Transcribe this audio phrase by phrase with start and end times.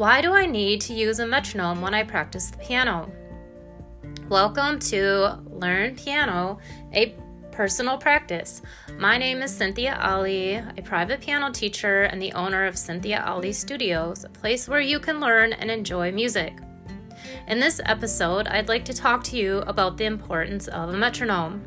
[0.00, 3.12] Why do I need to use a metronome when I practice the piano?
[4.30, 6.58] Welcome to Learn Piano,
[6.94, 7.14] a
[7.52, 8.62] personal practice.
[8.96, 13.52] My name is Cynthia Ali, a private piano teacher and the owner of Cynthia Ali
[13.52, 16.54] Studios, a place where you can learn and enjoy music.
[17.46, 21.62] In this episode, I'd like to talk to you about the importance of a metronome.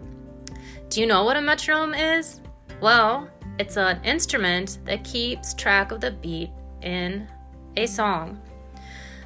[0.90, 2.42] Do you know what a metronome is?
[2.82, 3.30] Well,
[3.60, 6.50] it's an instrument that keeps track of the beat
[6.82, 7.28] in
[7.78, 8.40] a song.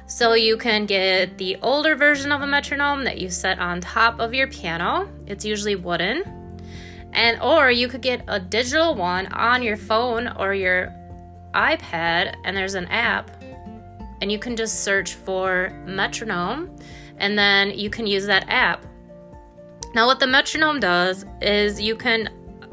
[0.06, 4.20] So you can get the older version of a metronome that you set on top
[4.20, 5.06] of your piano.
[5.26, 6.22] It's usually wooden.
[7.12, 10.94] And or you could get a digital one on your phone or your
[11.54, 13.30] iPad and there's an app
[14.20, 16.74] and you can just search for metronome
[17.18, 18.84] and then you can use that app.
[19.94, 22.30] Now what the metronome does is you can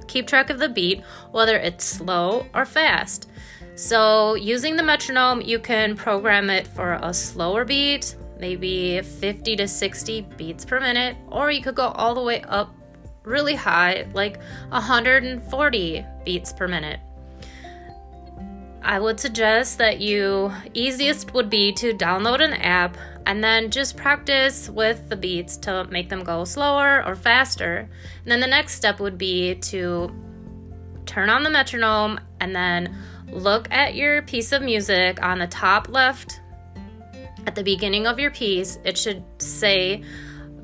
[0.08, 3.30] keep track of the beat whether it's slow or fast.
[3.76, 9.68] So, using the metronome, you can program it for a slower beat, maybe 50 to
[9.68, 12.74] 60 beats per minute, or you could go all the way up
[13.24, 17.02] really high, like 140 beats per minute.
[18.82, 23.98] I would suggest that you easiest would be to download an app and then just
[23.98, 27.90] practice with the beats to make them go slower or faster.
[28.22, 30.14] And then the next step would be to
[31.06, 32.96] turn on the metronome and then
[33.32, 36.42] look at your piece of music on the top left
[37.48, 38.80] at the beginning of your piece.
[38.84, 40.04] It should say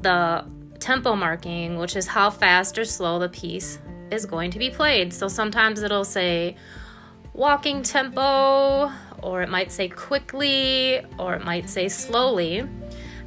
[0.01, 0.45] the
[0.79, 3.79] tempo marking, which is how fast or slow the piece
[4.11, 5.13] is going to be played.
[5.13, 6.55] So sometimes it'll say
[7.33, 12.67] walking tempo, or it might say quickly, or it might say slowly.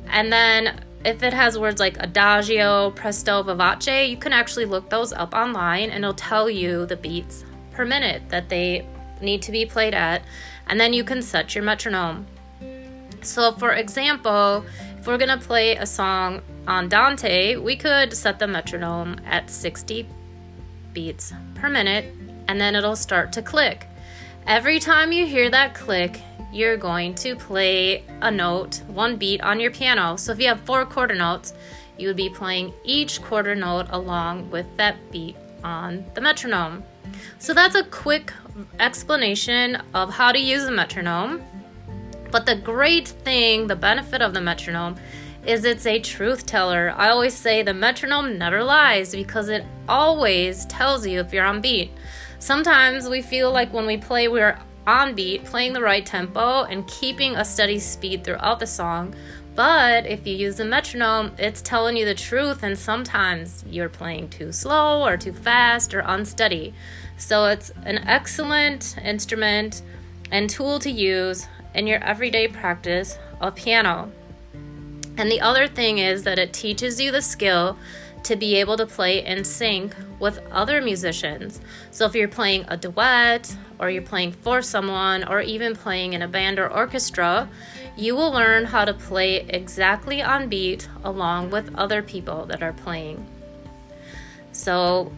[0.08, 5.12] And then if it has words like adagio, presto, vivace, you can actually look those
[5.12, 8.86] up online and it'll tell you the beats per minute that they
[9.20, 10.22] need to be played at,
[10.66, 12.26] and then you can set your metronome.
[13.22, 14.64] So, for example,
[14.98, 20.06] if we're gonna play a song Andante, we could set the metronome at 60
[20.92, 22.14] beats per minute,
[22.48, 23.86] and then it'll start to click.
[24.46, 26.20] Every time you hear that click,
[26.52, 30.16] you're going to play a note, one beat on your piano.
[30.16, 31.54] So if you have four quarter notes,
[31.96, 35.34] you would be playing each quarter note along with that beat
[35.64, 36.84] on the metronome.
[37.38, 38.34] So that's a quick
[38.80, 41.42] explanation of how to use a metronome.
[42.30, 44.96] But the great thing, the benefit of the metronome,
[45.46, 46.92] is it's a truth teller.
[46.94, 51.62] I always say the metronome never lies because it always tells you if you're on
[51.62, 51.92] beat.
[52.38, 56.86] Sometimes we feel like when we play, we're on beat, playing the right tempo, and
[56.86, 59.14] keeping a steady speed throughout the song.
[59.54, 64.30] But if you use the metronome, it's telling you the truth, and sometimes you're playing
[64.30, 66.74] too slow or too fast or unsteady.
[67.16, 69.82] So it's an excellent instrument
[70.32, 74.10] and tool to use in your everyday practice of piano.
[75.16, 77.78] And the other thing is that it teaches you the skill
[78.24, 81.60] to be able to play in sync with other musicians.
[81.90, 86.22] So if you're playing a duet, or you're playing for someone, or even playing in
[86.22, 87.48] a band or orchestra,
[87.96, 92.72] you will learn how to play exactly on beat along with other people that are
[92.72, 93.26] playing.
[94.52, 95.12] So,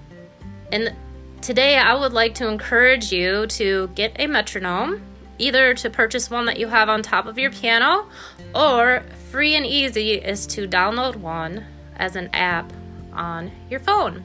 [0.73, 0.95] in
[1.43, 5.03] today, I would like to encourage you to get a metronome,
[5.39, 8.07] either to purchase one that you have on top of your piano,
[8.55, 11.65] or free and easy is to download one
[11.97, 12.73] as an app
[13.17, 14.23] on your phone.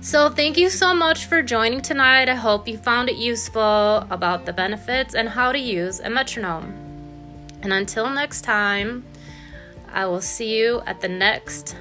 [0.00, 2.28] So, thank you so much for joining tonight.
[2.28, 6.74] I hope you found it useful about the benefits and how to use a metronome.
[7.62, 9.04] And until next time,
[9.90, 11.76] I will see you at the next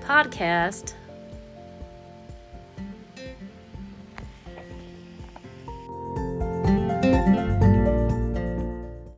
[0.00, 0.92] podcast